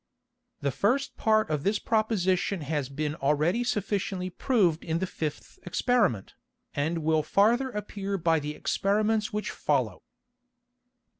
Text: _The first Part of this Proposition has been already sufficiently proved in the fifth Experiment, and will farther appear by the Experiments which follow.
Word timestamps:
_The 0.61 0.71
first 0.71 1.15
Part 1.15 1.51
of 1.51 1.61
this 1.61 1.77
Proposition 1.77 2.61
has 2.61 2.89
been 2.89 3.13
already 3.17 3.63
sufficiently 3.63 4.31
proved 4.31 4.83
in 4.83 4.97
the 4.97 5.05
fifth 5.05 5.59
Experiment, 5.61 6.33
and 6.73 7.03
will 7.03 7.21
farther 7.21 7.69
appear 7.69 8.17
by 8.17 8.39
the 8.39 8.55
Experiments 8.55 9.31
which 9.31 9.51
follow. 9.51 10.01